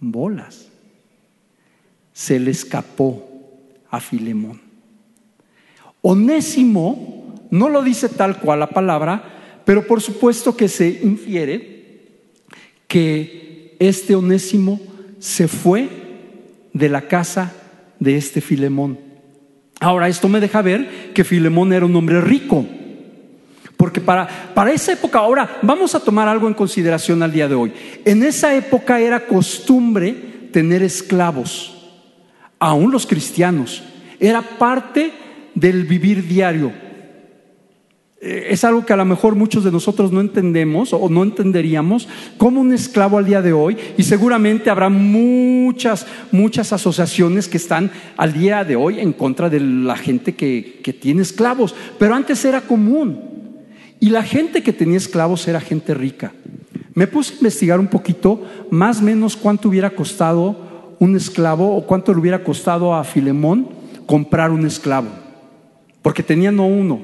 [0.01, 0.67] bolas.
[2.11, 3.25] Se le escapó
[3.89, 4.59] a Filemón.
[6.01, 12.09] Onésimo no lo dice tal cual la palabra, pero por supuesto que se infiere
[12.87, 14.81] que este Onésimo
[15.19, 15.87] se fue
[16.73, 17.53] de la casa
[17.99, 18.99] de este Filemón.
[19.79, 22.65] Ahora, esto me deja ver que Filemón era un hombre rico.
[23.91, 24.25] Porque para,
[24.55, 27.73] para esa época, ahora vamos a tomar algo en consideración al día de hoy.
[28.05, 30.13] En esa época era costumbre
[30.53, 31.91] tener esclavos,
[32.57, 33.83] aún los cristianos.
[34.17, 35.11] Era parte
[35.53, 36.71] del vivir diario.
[38.21, 42.07] Eh, es algo que a lo mejor muchos de nosotros no entendemos o no entenderíamos
[42.37, 47.91] como un esclavo al día de hoy y seguramente habrá muchas, muchas asociaciones que están
[48.15, 52.45] al día de hoy en contra de la gente que, que tiene esclavos, pero antes
[52.45, 53.30] era común.
[54.01, 56.33] Y la gente que tenía esclavos era gente rica.
[56.95, 61.85] Me puse a investigar un poquito, más o menos cuánto hubiera costado un esclavo o
[61.85, 63.69] cuánto le hubiera costado a Filemón
[64.07, 65.09] comprar un esclavo.
[66.01, 66.99] Porque tenía no uno,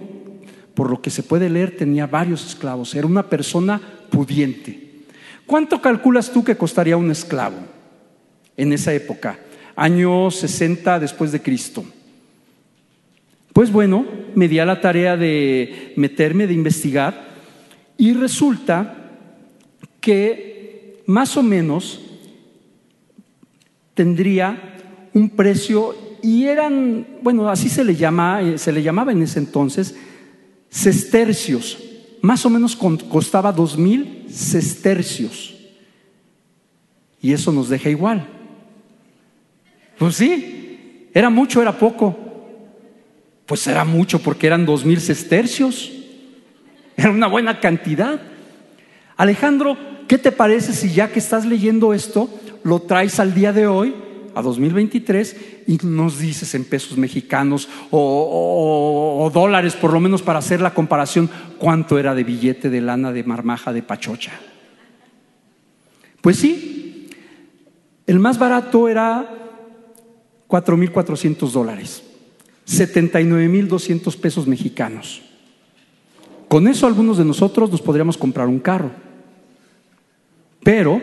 [0.73, 2.95] por lo que se puede leer, tenía varios esclavos.
[2.95, 3.79] Era una persona
[4.09, 5.03] pudiente.
[5.45, 7.57] ¿Cuánto calculas tú que costaría un esclavo
[8.57, 9.37] en esa época?
[9.75, 11.85] Año 60 después de Cristo.
[13.57, 17.27] Pues bueno, me di a la tarea de meterme, de investigar,
[17.97, 19.09] y resulta
[19.99, 21.99] que más o menos
[23.95, 29.23] tendría un precio, y eran, bueno, así se le, llama, eh, se le llamaba en
[29.23, 29.95] ese entonces,
[30.69, 31.79] sestercios.
[32.21, 35.55] Más o menos costaba dos mil sestercios.
[37.19, 38.23] Y eso nos deja igual.
[39.97, 42.26] Pues sí, era mucho, era poco.
[43.47, 45.91] Pues era mucho porque eran dos mil sestercios.
[46.97, 48.19] Era una buena cantidad.
[49.15, 52.29] Alejandro, ¿qué te parece si ya que estás leyendo esto,
[52.63, 53.95] lo traes al día de hoy,
[54.35, 55.35] a 2023,
[55.67, 61.29] y nos dices en pesos mexicanos o, dólares, por lo menos para hacer la comparación,
[61.57, 64.33] cuánto era de billete de lana de marmaja de pachocha?
[66.21, 67.09] Pues sí,
[68.05, 69.29] el más barato era
[70.47, 72.03] 4.400 dólares,
[72.67, 75.21] 79.200 pesos mexicanos.
[76.47, 78.91] Con eso algunos de nosotros nos podríamos comprar un carro.
[80.63, 81.01] Pero,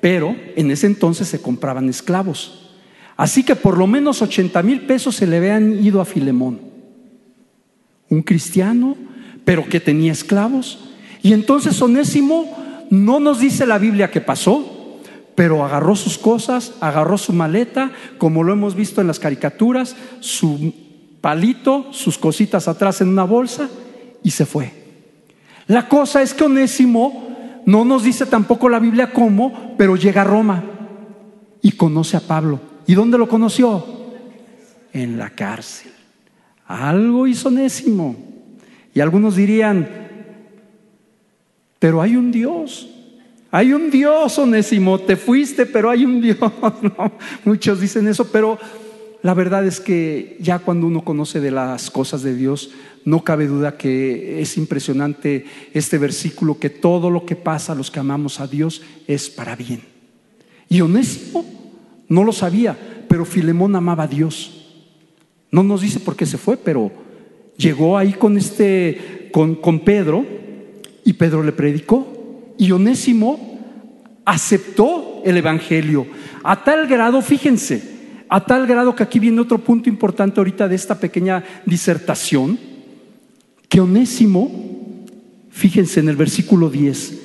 [0.00, 2.72] pero en ese entonces se compraban esclavos.
[3.16, 6.60] Así que por lo menos 80 mil pesos se le habían ido a Filemón.
[8.08, 8.96] Un cristiano,
[9.44, 10.90] pero que tenía esclavos.
[11.22, 14.73] Y entonces Onésimo no nos dice la Biblia qué pasó,
[15.34, 20.72] pero agarró sus cosas, agarró su maleta, como lo hemos visto en las caricaturas, su
[21.20, 23.68] palito, sus cositas atrás en una bolsa
[24.22, 24.72] y se fue.
[25.66, 30.24] La cosa es que Onésimo no nos dice tampoco la Biblia cómo, pero llega a
[30.24, 30.62] Roma
[31.62, 32.60] y conoce a Pablo.
[32.86, 33.84] ¿Y dónde lo conoció?
[34.92, 35.92] En la cárcel.
[36.66, 38.16] Algo hizo Onésimo.
[38.92, 39.88] Y algunos dirían,
[41.78, 42.93] pero hay un Dios.
[43.54, 46.38] Hay un Dios, Onésimo, te fuiste, pero hay un Dios.
[47.44, 48.58] muchos dicen eso, pero
[49.22, 52.72] la verdad es que ya cuando uno conoce de las cosas de Dios,
[53.04, 57.92] no cabe duda que es impresionante este versículo, que todo lo que pasa a los
[57.92, 59.82] que amamos a Dios es para bien.
[60.68, 61.44] Y Onésimo
[62.08, 62.76] no lo sabía,
[63.08, 64.66] pero Filemón amaba a Dios.
[65.52, 66.90] No nos dice por qué se fue, pero
[67.56, 70.26] llegó ahí con este, con, con Pedro,
[71.04, 72.13] y Pedro le predicó.
[72.58, 73.60] Y Onésimo
[74.24, 76.06] aceptó el Evangelio.
[76.42, 77.94] A tal grado, fíjense,
[78.28, 82.58] a tal grado que aquí viene otro punto importante ahorita de esta pequeña disertación,
[83.68, 84.50] que Onésimo,
[85.50, 87.20] fíjense en el versículo 10,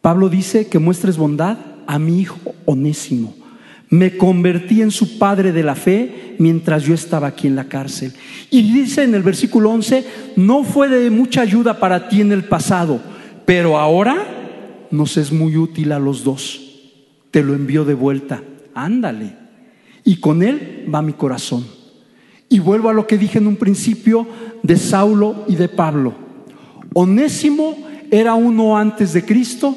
[0.00, 3.45] Pablo dice que muestres bondad a mi hijo Onésimo.
[3.88, 8.12] Me convertí en su padre de la fe mientras yo estaba aquí en la cárcel.
[8.50, 10.04] Y dice en el versículo 11,
[10.36, 13.00] no fue de mucha ayuda para ti en el pasado,
[13.44, 14.16] pero ahora
[14.90, 16.60] nos es muy útil a los dos.
[17.30, 18.42] Te lo envío de vuelta.
[18.74, 19.36] Ándale.
[20.04, 21.64] Y con él va mi corazón.
[22.48, 24.26] Y vuelvo a lo que dije en un principio
[24.62, 26.14] de Saulo y de Pablo.
[26.92, 27.76] Onésimo
[28.10, 29.76] era uno antes de Cristo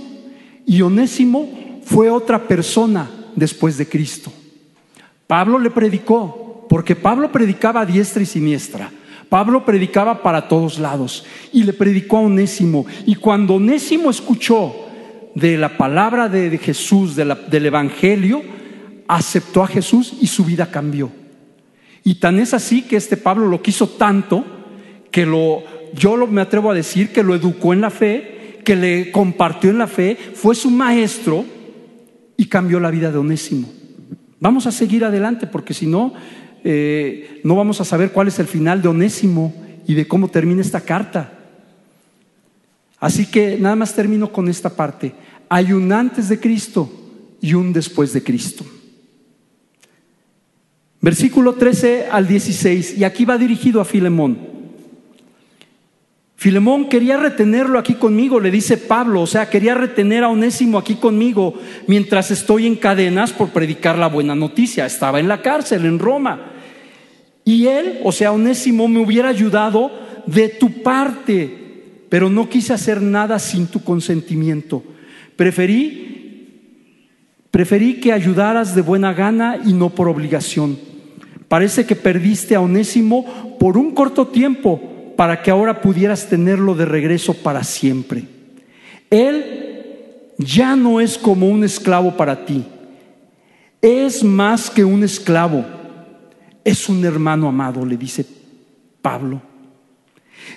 [0.65, 4.31] y Onésimo fue otra persona después de Cristo.
[5.25, 8.91] Pablo le predicó, porque Pablo predicaba a diestra y siniestra.
[9.29, 12.85] Pablo predicaba para todos lados y le predicó a Onésimo.
[13.05, 14.73] Y cuando Onésimo escuchó
[15.35, 18.41] de la palabra de, Jesús, del Evangelio,
[19.07, 21.11] aceptó a Jesús y su vida cambió.
[22.03, 24.43] Y tan es así que este Pablo lo quiso tanto
[25.11, 29.11] que lo, yo me atrevo a decir que lo educó en la fe, que le
[29.11, 31.45] compartió en la fe, fue su maestro
[32.39, 33.69] y cambió la vida de Onésimo.
[34.39, 36.13] Vamos a seguir adelante porque si no,
[36.63, 39.53] eh, no vamos a saber cuál es el final de Onésimo
[39.85, 41.33] y de cómo termina esta carta.
[42.97, 45.11] Así que nada más termino con esta parte.
[45.49, 46.89] Hay un antes de Cristo
[47.41, 48.63] y un después de Cristo.
[51.01, 54.58] Versículo 13 al 16, y aquí va dirigido a Filemón.
[56.39, 60.95] Filemón quería retenerlo aquí conmigo, le dice Pablo, o sea, quería retener a Onésimo aquí
[60.95, 64.85] conmigo mientras estoy en cadenas por predicar la buena noticia.
[64.85, 66.53] Estaba en la cárcel en Roma.
[67.43, 69.91] Y él, o sea, Onésimo, me hubiera ayudado
[70.27, 74.81] de tu parte, pero no quise hacer nada sin tu consentimiento.
[75.35, 76.05] Preferí
[77.51, 80.79] preferí que ayudaras de buena gana y no por obligación.
[81.49, 86.85] Parece que perdiste a Onésimo por un corto tiempo para que ahora pudieras tenerlo de
[86.85, 88.23] regreso para siempre.
[89.09, 92.63] Él ya no es como un esclavo para ti.
[93.81, 95.65] Es más que un esclavo.
[96.63, 98.25] Es un hermano amado, le dice
[99.01, 99.41] Pablo.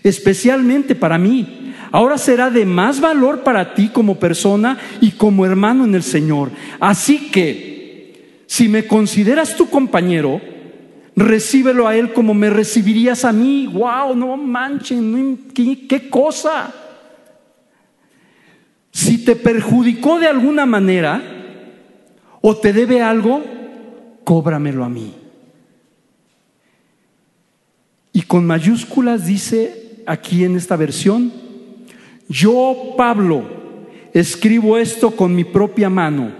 [0.04, 1.74] Especialmente para mí.
[1.90, 6.52] Ahora será de más valor para ti como persona y como hermano en el Señor.
[6.78, 10.40] Así que, si me consideras tu compañero,
[11.16, 13.66] recíbelo a Él como me recibirías a mí.
[13.66, 14.14] ¡Wow!
[14.14, 16.72] No manchen, ¿qué, qué cosa.
[18.90, 21.22] Si te perjudicó de alguna manera
[22.40, 23.42] o te debe algo,
[24.24, 25.14] cóbramelo a mí.
[28.12, 31.32] Y con mayúsculas dice aquí en esta versión,
[32.28, 33.42] yo Pablo
[34.12, 36.32] escribo esto con mi propia mano,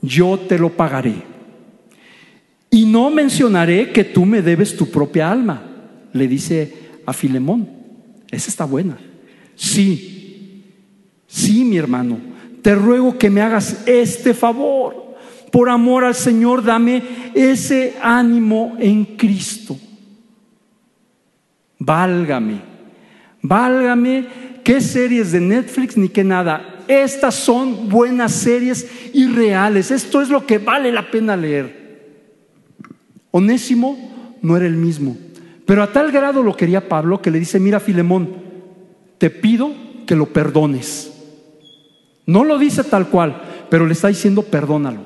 [0.00, 1.29] yo te lo pagaré.
[2.70, 5.62] Y no mencionaré que tú me debes tu propia alma,
[6.12, 6.72] le dice
[7.04, 7.68] a Filemón.
[8.30, 8.96] Esa está buena.
[9.56, 10.64] Sí,
[11.26, 12.18] sí, mi hermano,
[12.62, 15.16] te ruego que me hagas este favor.
[15.50, 17.02] Por amor al Señor, dame
[17.34, 19.76] ese ánimo en Cristo.
[21.76, 22.60] Válgame,
[23.42, 24.26] válgame,
[24.62, 26.84] qué series de Netflix ni qué nada.
[26.86, 29.90] Estas son buenas series y reales.
[29.90, 31.79] Esto es lo que vale la pena leer.
[33.30, 35.16] Onésimo no era el mismo.
[35.66, 38.30] Pero a tal grado lo quería Pablo que le dice, mira Filemón,
[39.18, 39.72] te pido
[40.06, 41.12] que lo perdones.
[42.26, 43.40] No lo dice tal cual,
[43.70, 45.02] pero le está diciendo perdónalo.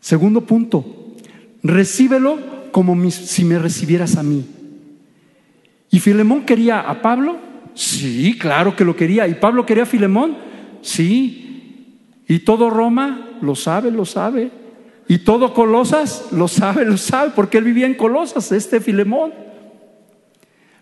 [0.00, 1.14] Segundo punto,
[1.62, 2.38] recíbelo
[2.72, 4.44] como si me recibieras a mí.
[5.90, 7.36] ¿Y Filemón quería a Pablo?
[7.74, 9.28] Sí, claro que lo quería.
[9.28, 10.36] ¿Y Pablo quería a Filemón?
[10.82, 11.96] Sí.
[12.26, 13.38] ¿Y todo Roma?
[13.40, 14.50] Lo sabe, lo sabe.
[15.08, 16.26] ¿Y todo Colosas?
[16.32, 19.32] Lo sabe, lo sabe, porque él vivía en Colosas, este Filemón.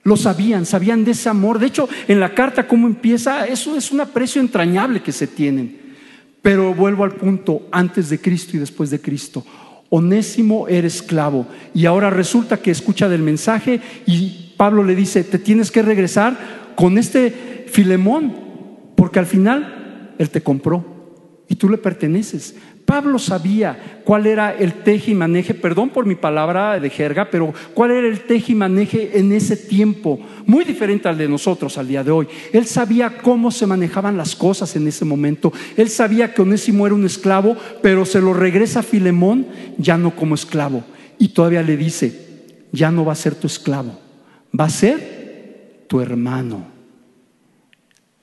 [0.03, 1.59] Lo sabían, sabían de ese amor.
[1.59, 3.47] De hecho, en la carta, ¿cómo empieza?
[3.47, 5.95] Eso es un aprecio entrañable que se tienen.
[6.43, 9.45] Pero vuelvo al punto, antes de Cristo y después de Cristo.
[9.89, 15.39] Onésimo era esclavo y ahora resulta que escucha del mensaje y Pablo le dice, te
[15.39, 18.35] tienes que regresar con este Filemón,
[18.97, 20.85] porque al final él te compró
[21.49, 22.57] y tú le perteneces.
[22.87, 27.53] Pablo sabía cuál era el teje y maneje, perdón por mi palabra de jerga, pero
[27.75, 31.89] cuál era el teje y maneje en ese tiempo, muy diferente al de nosotros al
[31.89, 32.29] día de hoy.
[32.53, 35.53] Él sabía cómo se manejaban las cosas en ese momento.
[35.77, 40.15] Él sabía que Onésimo era un esclavo, pero se lo regresa a Filemón ya no
[40.15, 40.85] como esclavo.
[41.19, 43.99] Y todavía le dice, ya no va a ser tu esclavo,
[44.59, 46.69] va a ser tu hermano.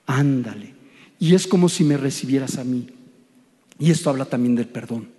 [0.06, 0.73] Ándale.
[1.19, 2.88] Y es como si me recibieras a mí.
[3.79, 5.09] Y esto habla también del perdón,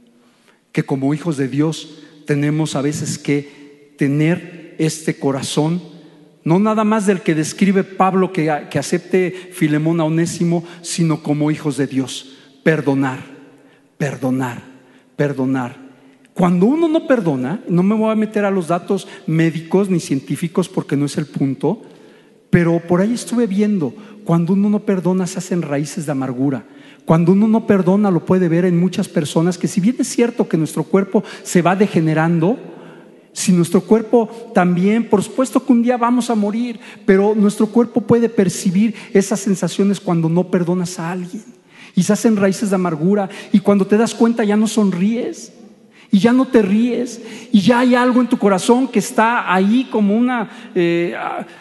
[0.72, 5.82] que como hijos de Dios tenemos a veces que tener este corazón,
[6.44, 11.50] no nada más del que describe Pablo que, que acepte Filemón a Onésimo, sino como
[11.50, 13.20] hijos de Dios, perdonar,
[13.98, 14.62] perdonar,
[15.16, 15.84] perdonar.
[16.34, 20.68] Cuando uno no perdona, no me voy a meter a los datos médicos ni científicos
[20.68, 21.82] porque no es el punto,
[22.50, 26.64] pero por ahí estuve viendo, cuando uno no perdona se hacen raíces de amargura,
[27.04, 30.48] cuando uno no perdona, lo puede ver en muchas personas que si bien es cierto
[30.48, 32.58] que nuestro cuerpo se va degenerando,
[33.32, 38.00] si nuestro cuerpo también, por supuesto que un día vamos a morir, pero nuestro cuerpo
[38.00, 41.42] puede percibir esas sensaciones cuando no perdonas a alguien.
[41.94, 45.52] Y se hacen raíces de amargura y cuando te das cuenta ya no sonríes
[46.10, 47.20] y ya no te ríes
[47.52, 50.70] y ya hay algo en tu corazón que está ahí como una...
[50.74, 51.14] Eh,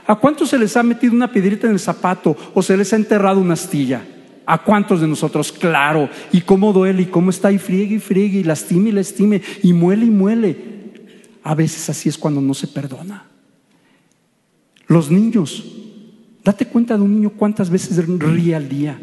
[0.05, 2.95] ¿A cuántos se les ha metido una piedrita en el zapato o se les ha
[2.95, 4.03] enterrado una astilla?
[4.45, 5.51] ¿A cuántos de nosotros?
[5.51, 6.09] Claro.
[6.31, 7.03] ¿Y cómo duele?
[7.03, 7.51] ¿Y cómo está?
[7.51, 10.57] Y friegue y friegue y lastime y lastime y muele y muele.
[11.43, 13.25] A veces así es cuando no se perdona.
[14.87, 15.63] Los niños,
[16.43, 18.99] date cuenta de un niño cuántas veces ríe al día,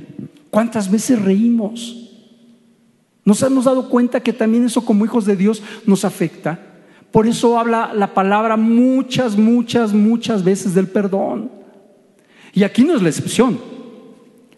[0.51, 2.11] cuántas veces reímos.
[3.25, 6.61] Nos hemos dado cuenta que también eso como hijos de Dios nos afecta.
[7.11, 11.51] Por eso habla la palabra muchas, muchas, muchas veces del perdón.
[12.53, 13.80] Y aquí no es la excepción.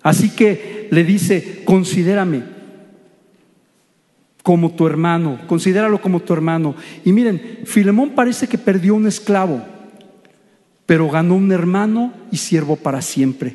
[0.02, 2.42] Así que le dice, considérame
[4.42, 6.74] como tu hermano, considéralo como tu hermano.
[7.04, 9.62] Y miren, Filemón parece que perdió un esclavo,
[10.86, 13.54] pero ganó un hermano y siervo para siempre.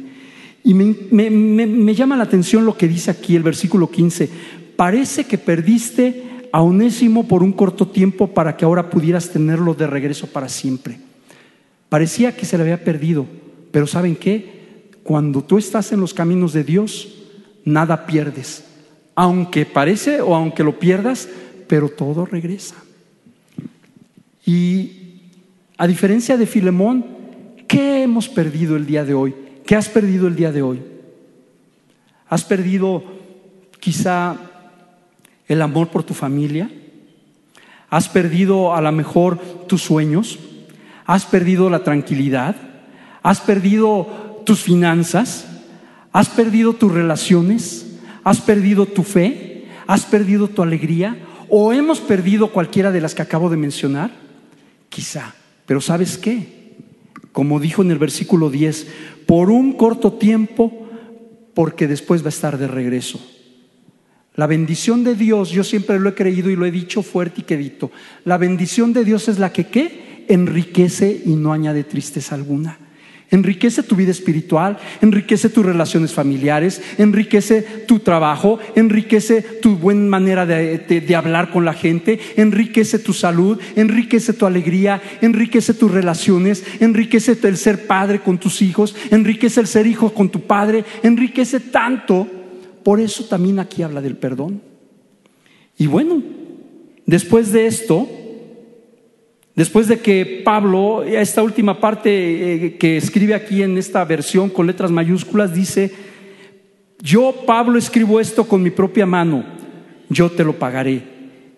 [0.64, 4.30] Y me, llama la atención lo que dice aquí el versículo 15.
[4.76, 9.88] Parece que perdiste a Onésimo por un corto tiempo para que ahora pudieras tenerlo de
[9.88, 11.00] regreso para siempre.
[11.90, 13.26] Parecía que se le había perdido,
[13.72, 14.57] pero ¿saben qué?
[15.08, 17.08] Cuando tú estás en los caminos de Dios,
[17.64, 18.66] nada pierdes.
[19.16, 21.30] Aunque parece o aunque lo pierdas,
[21.70, 22.76] pero todo regresa.
[24.46, 25.22] Y
[25.78, 27.06] a diferencia de Filemón,
[27.70, 29.34] ¿qué hemos perdido el día de hoy?
[29.66, 30.82] ¿Qué has perdido el día de hoy?
[32.28, 33.02] ¿Has perdido
[33.80, 34.36] quizá
[35.48, 36.70] el amor por tu familia?
[37.90, 40.38] ¿Has perdido a lo mejor tus sueños?
[41.06, 42.58] ¿Has perdido la tranquilidad?
[43.24, 45.46] ¿Has perdido tus finanzas,
[46.14, 47.86] has perdido tus relaciones,
[48.24, 51.18] has perdido tu fe, has perdido tu alegría
[51.50, 54.10] o hemos perdido cualquiera de las que acabo de mencionar.
[54.88, 56.78] Quizá, pero ¿sabes qué?
[57.34, 58.88] Como dijo en el versículo 10,
[59.26, 60.88] por un corto tiempo,
[61.54, 63.20] porque después va a estar de regreso.
[64.36, 67.44] La bendición de Dios, yo siempre lo he creído y lo he dicho fuerte y
[67.44, 67.92] quedito,
[68.24, 70.26] la bendición de Dios es la que ¿qué?
[70.30, 72.87] enriquece y no añade tristeza alguna.
[73.30, 80.46] Enriquece tu vida espiritual, enriquece tus relaciones familiares, enriquece tu trabajo, enriquece tu buena manera
[80.46, 87.38] de, hablar con la gente, enriquece tu salud, enriquece tu alegría, enriquece tus relaciones, enriquece
[87.44, 92.28] el ser padre con tus hijos, enriquece el ser hijo con tu padre, enriquece tanto.
[92.82, 94.62] Por eso también aquí habla del perdón.
[95.78, 96.24] Y bueno,
[97.06, 98.08] después de esto,
[99.58, 102.10] Después de que Pablo, esta última parte
[102.68, 105.92] eh, que escribe aquí en esta versión con letras mayúsculas, dice,
[107.02, 109.44] Yo, Pablo, escribo esto con mi propia mano,
[110.10, 111.02] yo te lo pagaré.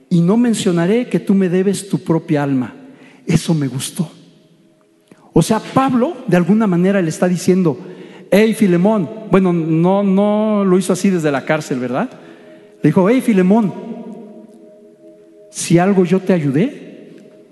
[0.09, 2.73] Y no mencionaré que tú me debes tu propia alma.
[3.27, 4.09] Eso me gustó.
[5.33, 7.77] O sea, Pablo de alguna manera le está diciendo,
[8.31, 12.09] hey Filemón, bueno, no, no lo hizo así desde la cárcel, ¿verdad?
[12.81, 13.73] Le dijo, hey Filemón,
[15.51, 16.88] si algo yo te ayudé,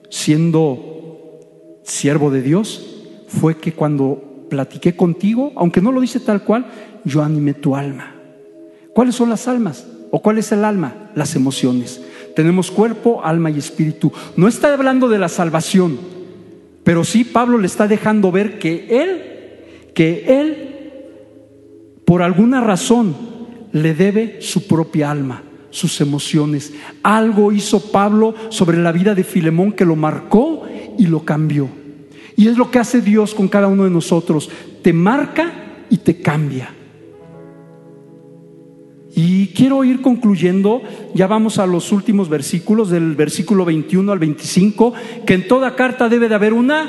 [0.09, 1.39] siendo
[1.83, 6.65] siervo de Dios, fue que cuando platiqué contigo, aunque no lo dice tal cual,
[7.03, 8.15] yo animé tu alma.
[8.93, 9.85] ¿Cuáles son las almas?
[10.11, 11.11] ¿O cuál es el alma?
[11.15, 12.01] Las emociones.
[12.35, 14.11] Tenemos cuerpo, alma y espíritu.
[14.35, 15.97] No está hablando de la salvación,
[16.83, 20.73] pero sí Pablo le está dejando ver que él, que él,
[22.05, 23.15] por alguna razón,
[23.71, 26.73] le debe su propia alma, sus emociones.
[27.03, 30.63] Algo hizo Pablo sobre la vida de Filemón que lo marcó
[30.97, 31.69] y lo cambió.
[32.35, 34.49] Y es lo que hace Dios con cada uno de nosotros.
[34.81, 35.51] Te marca
[35.89, 36.73] y te cambia.
[39.15, 40.83] Y quiero ir concluyendo,
[41.15, 44.93] ya vamos a los últimos versículos, del versículo 21 al 25,
[45.25, 46.87] que en toda carta debe de haber una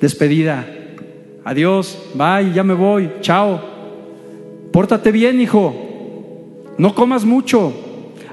[0.00, 0.64] despedida.
[1.44, 3.60] Adiós, bye, ya me voy, chao.
[4.70, 5.87] Pórtate bien, hijo.
[6.78, 7.72] No comas mucho.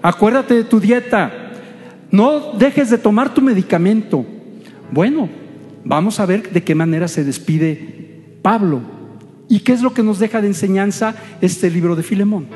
[0.01, 1.51] Acuérdate de tu dieta.
[2.11, 4.23] No dejes de tomar tu medicamento.
[4.91, 5.27] Bueno,
[5.83, 8.81] vamos a ver de qué manera se despide Pablo.
[9.49, 12.47] ¿Y qué es lo que nos deja de enseñanza este libro de Filemón?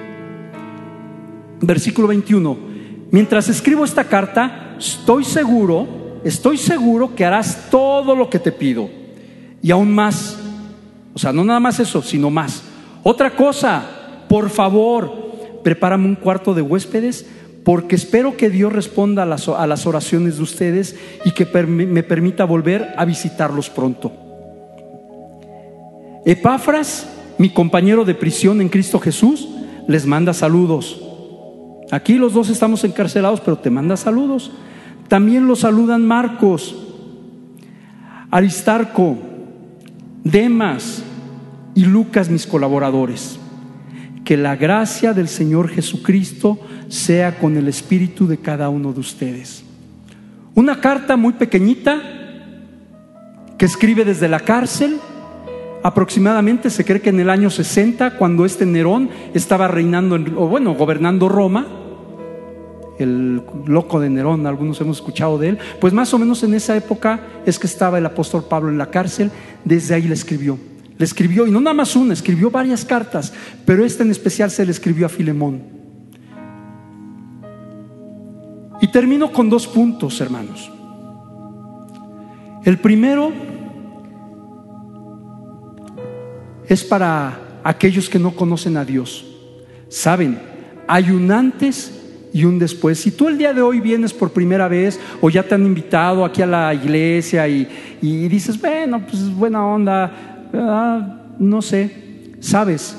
[1.61, 2.57] Versículo 21.
[3.11, 8.89] Mientras escribo esta carta, estoy seguro, estoy seguro que harás todo lo que te pido.
[9.61, 10.39] Y aún más.
[11.13, 12.63] O sea, no nada más eso, sino más.
[13.03, 15.28] Otra cosa, por favor,
[15.63, 17.25] prepárame un cuarto de huéspedes
[17.63, 19.25] porque espero que Dios responda a
[19.67, 20.95] las, oraciones de ustedes
[21.25, 24.11] y que me permita volver a visitarlos pronto.
[26.25, 27.07] Epafras,
[27.37, 29.47] mi compañero de prisión en Cristo Jesús,
[29.87, 31.01] les manda saludos.
[31.91, 34.51] Aquí los dos estamos encarcelados, pero te manda saludos.
[35.07, 36.75] También los saludan Marcos,
[38.29, 39.17] Aristarco,
[40.23, 41.03] Demas
[41.73, 43.38] y Lucas, mis colaboradores.
[44.29, 49.63] Que la gracia del Señor Jesucristo sea con el espíritu de cada uno de ustedes.
[50.53, 51.99] Una carta muy pequeñita
[53.57, 54.99] que escribe desde la cárcel
[55.81, 60.75] Aproximadamente se cree que en el año 60, cuando este Nerón estaba reinando, o bueno,
[60.75, 61.65] gobernando Roma,
[62.99, 66.77] el loco de Nerón, algunos hemos escuchado de él, pues más o menos en esa
[66.77, 69.31] época es que estaba el apóstol Pablo en la cárcel,
[69.65, 70.59] desde ahí le escribió.
[70.99, 73.33] Le escribió, y no nada más una, escribió varias cartas,
[73.65, 75.63] pero esta en especial se le escribió a Filemón.
[78.81, 80.71] Y termino con dos puntos, hermanos.
[82.63, 83.31] El primero
[86.67, 89.25] es para aquellos que no conocen a Dios.
[89.87, 90.37] Saben,
[90.87, 91.93] hay un antes
[92.33, 92.99] y un después.
[92.99, 96.23] Si tú el día de hoy vienes por primera vez o ya te han invitado
[96.23, 97.67] aquí a la iglesia y,
[98.01, 102.97] dices, bueno, pues buena onda, no sé, sabes,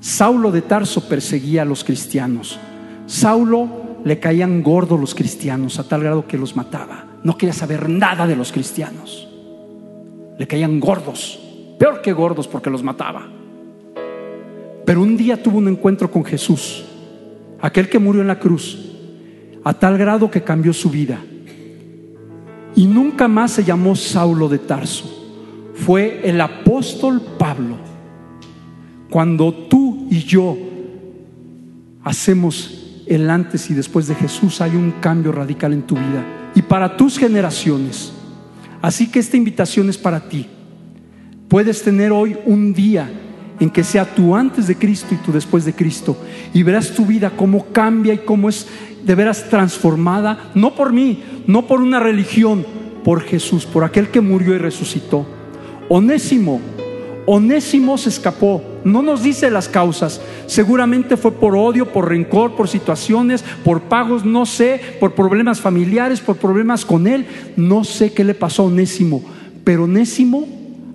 [0.00, 2.58] Saulo de Tarso perseguía a los cristianos.
[3.06, 7.06] Saulo le caían gordos los cristianos a tal grado que los mataba.
[7.24, 9.28] No quería saber nada de los cristianos.
[10.38, 11.40] Le caían gordos
[11.78, 13.28] peor que gordos porque los mataba.
[14.84, 16.84] Pero un día tuvo un encuentro con Jesús,
[17.60, 18.92] aquel que murió en la cruz,
[19.64, 21.18] a tal grado que cambió su vida.
[22.76, 25.15] Y nunca más se llamó Saulo de Tarso,
[25.76, 27.76] fue el apóstol Pablo.
[29.10, 30.56] Cuando tú y yo
[32.02, 36.24] hacemos el antes y después de Jesús, hay un cambio radical en tu vida
[36.54, 38.12] y para tus generaciones.
[38.82, 40.46] Así que esta invitación es para ti.
[41.48, 43.08] Puedes tener hoy un día
[43.60, 46.16] en que sea tú antes de Cristo y tú después de Cristo.
[46.52, 48.66] Y verás tu vida cómo cambia y cómo es
[49.04, 52.66] de veras transformada, no por mí, no por una religión,
[53.04, 55.35] por Jesús, por aquel que murió y resucitó.
[55.88, 56.60] Onésimo,
[57.26, 62.68] Onésimo se escapó, no nos dice las causas, seguramente fue por odio, por rencor, por
[62.68, 67.26] situaciones, por pagos, no sé, por problemas familiares, por problemas con él,
[67.56, 69.24] no sé qué le pasó a Onésimo,
[69.64, 70.46] pero Onésimo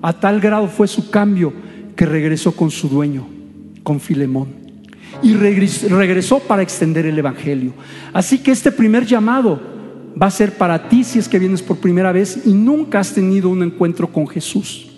[0.02, 1.54] a tal grado fue su cambio
[1.96, 3.28] que regresó con su dueño,
[3.84, 4.62] con Filemón.
[5.22, 7.74] Y regresó para extender el Evangelio.
[8.12, 9.60] Así que este primer llamado
[10.20, 13.14] va a ser para ti si es que vienes por primera vez y nunca has
[13.14, 14.90] tenido un encuentro con Jesús.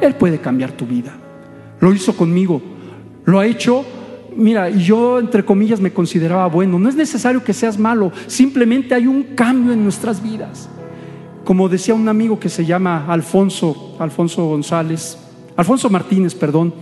[0.00, 1.16] Él puede cambiar tu vida.
[1.80, 2.62] Lo hizo conmigo.
[3.24, 3.84] Lo ha hecho
[4.36, 6.78] mira, yo entre comillas me consideraba bueno.
[6.78, 10.68] No es necesario que seas malo, simplemente hay un cambio en nuestras vidas
[11.46, 15.16] como decía un amigo que se llama Alfonso, Alfonso González,
[15.54, 16.74] Alfonso Martínez, perdón,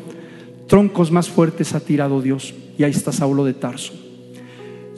[0.66, 2.54] troncos más fuertes ha tirado Dios.
[2.78, 3.92] Y ahí está Saulo de Tarso.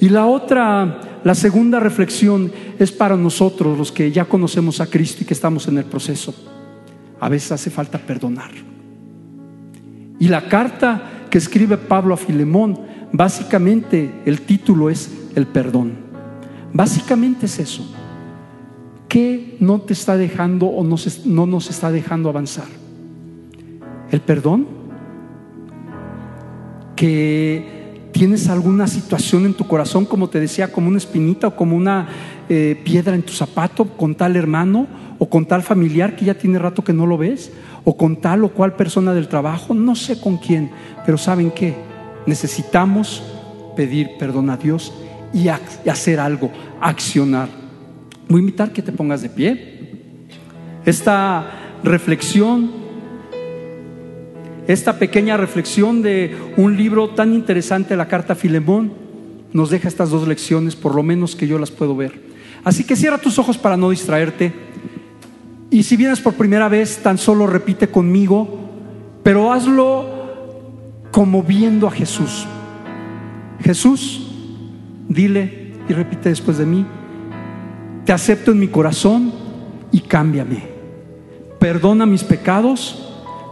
[0.01, 5.23] Y la otra, la segunda reflexión es para nosotros, los que ya conocemos a Cristo
[5.23, 6.35] y que estamos en el proceso.
[7.19, 8.51] A veces hace falta perdonar.
[10.19, 12.79] Y la carta que escribe Pablo a Filemón,
[13.13, 15.95] básicamente el título es el perdón.
[16.73, 17.87] Básicamente es eso.
[19.09, 22.67] ¿Qué no te está dejando o no nos está dejando avanzar?
[24.11, 24.67] El perdón.
[26.97, 27.76] Que
[28.17, 32.09] tienes alguna situación en tu corazón, como te decía, como una espinita o como una
[32.49, 34.87] eh, piedra en tu zapato con tal hermano
[35.19, 37.53] o con tal familiar que ya tiene rato que no lo ves
[37.85, 40.71] o con tal o cual persona del trabajo, no sé con quién,
[41.05, 41.75] pero ¿saben qué?
[42.25, 43.23] Necesitamos
[43.77, 44.95] pedir perdón a Dios
[45.35, 46.51] y, hacer algo,
[46.81, 47.51] accionar.
[48.31, 49.91] Voy a invitar que te pongas de pie.
[50.87, 52.71] Esta reflexión,
[54.69, 58.93] esta pequeña reflexión de un libro tan interesante, la carta Filemón,
[59.53, 62.21] nos deja estas dos lecciones, por lo menos que yo las puedo ver.
[62.65, 64.53] Así que cierra tus ojos para no distraerte.
[65.71, 68.61] Y si vienes por primera vez, tan solo repite conmigo,
[69.23, 70.07] pero hazlo
[71.13, 72.47] como viendo a Jesús.
[73.61, 74.31] Jesús,
[75.09, 76.85] dile y repite después de mí,
[78.05, 79.33] te acepto en mi corazón
[79.93, 80.63] y cámbiame.
[81.59, 83.06] Perdona mis pecados,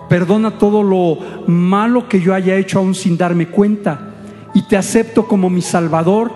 [0.09, 4.15] perdona todo lo malo que yo haya hecho aún sin darme cuenta
[4.55, 6.33] y te acepto como mi Salvador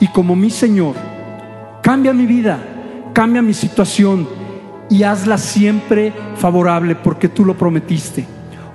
[0.00, 0.94] y como mi Señor.
[1.82, 2.58] Cambia mi vida,
[3.12, 4.28] cambia mi situación
[4.90, 8.26] y hazla siempre favorable porque tú lo prometiste.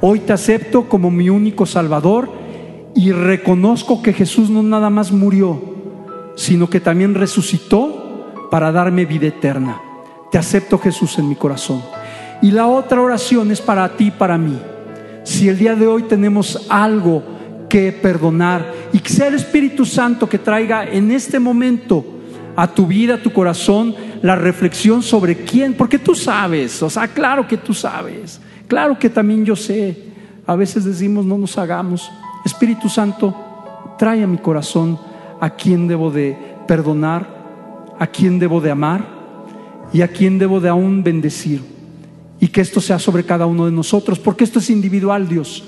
[0.02, 2.30] Hoy te acepto como mi único Salvador
[2.96, 5.62] y reconozco que Jesús no nada más murió,
[6.36, 9.82] sino que también resucitó para darme vida eterna.
[10.32, 11.82] Te acepto Jesús en mi corazón.
[12.42, 14.58] Y la otra oración es para ti para mí.
[15.24, 17.24] Si el día de hoy tenemos algo
[17.70, 22.06] que perdonar y que sea el Espíritu Santo que traiga en este momento
[22.56, 27.08] a tu vida, a tu corazón, la reflexión sobre quién, porque tú sabes, o sea,
[27.08, 30.06] claro que tú sabes, claro que también yo sé,
[30.46, 32.10] a veces decimos no nos hagamos.
[32.46, 33.36] Espíritu Santo,
[33.98, 34.98] trae a mi corazón
[35.40, 37.28] a quién debo de perdonar,
[38.00, 39.06] a quién debo de amar
[39.92, 41.77] y a quién debo de aún bendecir.
[42.40, 45.64] Y que esto sea sobre cada uno de nosotros, porque esto es individual, Dios.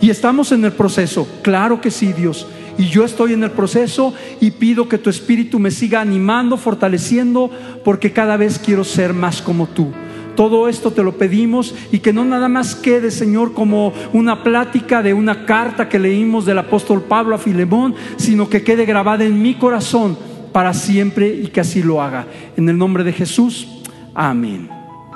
[0.00, 2.46] Y estamos en el proceso, claro que sí, Dios.
[2.76, 7.50] Y yo estoy en el proceso y pido que tu espíritu me siga animando, fortaleciendo,
[7.84, 9.92] porque cada vez quiero ser más como tú.
[10.34, 15.00] Todo esto te lo pedimos y que no nada más quede, Señor, como una plática
[15.00, 19.40] de una carta que leímos del apóstol Pablo a Filemón, sino que quede grabada en
[19.40, 20.18] mi corazón
[20.52, 22.26] para siempre y que así lo haga.
[22.56, 23.68] En el nombre de Jesús,
[24.12, 24.73] amén.